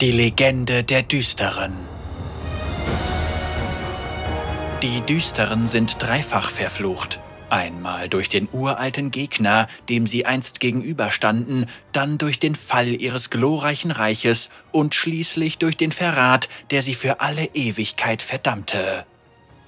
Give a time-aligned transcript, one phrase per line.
[0.00, 1.72] Die Legende der Düsteren
[4.82, 7.20] Die Düsteren sind dreifach verflucht.
[7.48, 13.92] Einmal durch den uralten Gegner, dem sie einst gegenüberstanden, dann durch den Fall ihres glorreichen
[13.92, 19.06] Reiches und schließlich durch den Verrat, der sie für alle Ewigkeit verdammte.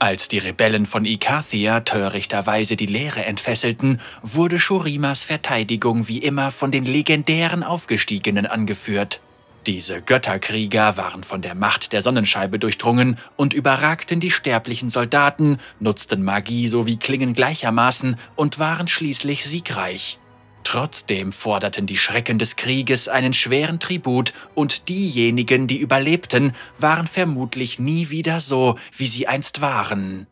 [0.01, 6.73] Als die Rebellen von Ikathia törichterweise die Lehre entfesselten, wurde Shurimas Verteidigung wie immer von
[6.73, 9.21] den legendären Aufgestiegenen angeführt.
[9.67, 16.23] Diese Götterkrieger waren von der Macht der Sonnenscheibe durchdrungen und überragten die sterblichen Soldaten, nutzten
[16.23, 20.21] Magie sowie Klingen gleichermaßen und waren schließlich siegreich.
[20.63, 27.81] Trotzdem forderten die Schrecken des Krieges einen schweren Tribut und diejenigen, die überlebten, waren vermutlich
[27.81, 30.29] nie wieder so, wie sie einst waren.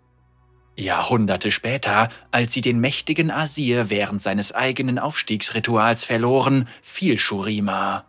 [0.76, 8.04] Jahrhunderte später, als sie den mächtigen Asir während seines eigenen Aufstiegsrituals verloren, fiel Shurima.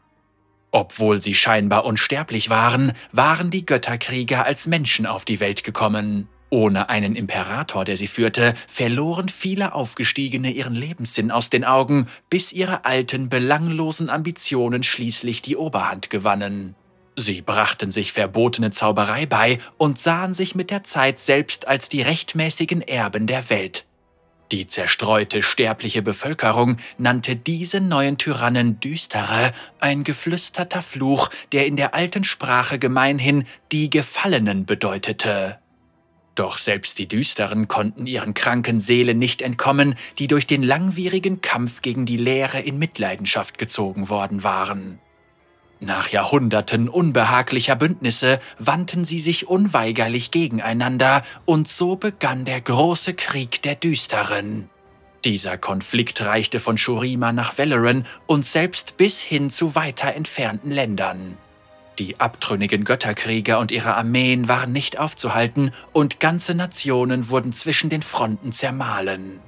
[0.75, 6.27] Obwohl sie scheinbar unsterblich waren, waren die Götterkrieger als Menschen auf die Welt gekommen.
[6.49, 12.51] Ohne einen Imperator, der sie führte, verloren viele Aufgestiegene ihren Lebenssinn aus den Augen, bis
[12.51, 16.75] ihre alten, belanglosen Ambitionen schließlich die Oberhand gewannen.
[17.15, 22.01] Sie brachten sich verbotene Zauberei bei und sahen sich mit der Zeit selbst als die
[22.01, 23.85] rechtmäßigen Erben der Welt.
[24.51, 31.95] Die zerstreute sterbliche Bevölkerung nannte diese neuen Tyrannen Düstere, ein geflüsterter Fluch, der in der
[31.95, 35.57] alten Sprache gemeinhin die Gefallenen bedeutete.
[36.35, 41.81] Doch selbst die Düsteren konnten ihren kranken Seelen nicht entkommen, die durch den langwierigen Kampf
[41.81, 44.99] gegen die Leere in Mitleidenschaft gezogen worden waren.
[45.79, 53.61] Nach Jahrhunderten unbehaglicher Bündnisse wandten sie sich unweigerlich gegeneinander und so begann der große Krieg
[53.61, 54.69] der Düsteren.
[55.25, 61.37] Dieser Konflikt reichte von Shurima nach Valoran und selbst bis hin zu weiter entfernten Ländern.
[61.99, 68.01] Die abtrünnigen Götterkrieger und ihre Armeen waren nicht aufzuhalten und ganze Nationen wurden zwischen den
[68.01, 69.39] Fronten zermahlen.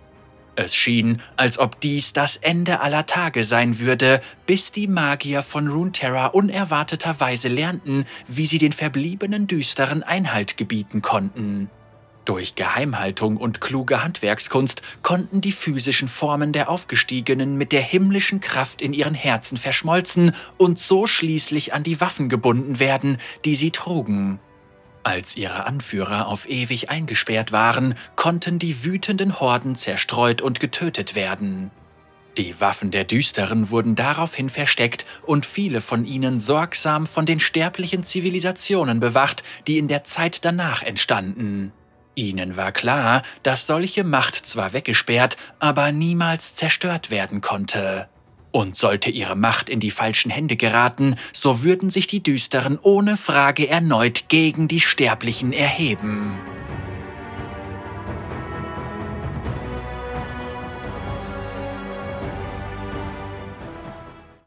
[0.57, 5.67] Es schien, als ob dies das Ende aller Tage sein würde, bis die Magier von
[5.67, 11.69] Runeterra unerwarteterweise lernten, wie sie den verbliebenen Düsteren Einhalt gebieten konnten.
[12.25, 18.81] Durch Geheimhaltung und kluge Handwerkskunst konnten die physischen Formen der Aufgestiegenen mit der himmlischen Kraft
[18.81, 24.39] in ihren Herzen verschmolzen und so schließlich an die Waffen gebunden werden, die sie trugen.
[25.07, 31.71] Als ihre Anführer auf ewig eingesperrt waren, konnten die wütenden Horden zerstreut und getötet werden.
[32.35, 38.03] Die Waffen der Düsteren wurden daraufhin versteckt und viele von ihnen sorgsam von den sterblichen
[38.03, 41.71] Zivilisationen bewacht, die in der Zeit danach entstanden.
[42.15, 48.09] Ihnen war klar, dass solche Macht zwar weggesperrt, aber niemals zerstört werden konnte.
[48.57, 53.15] Und sollte ihre Macht in die falschen Hände geraten, so würden sich die Düsteren ohne
[53.15, 56.39] Frage erneut gegen die Sterblichen erheben.